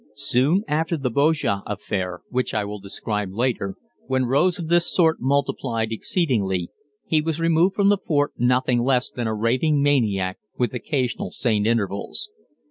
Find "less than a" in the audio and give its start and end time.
8.81-9.35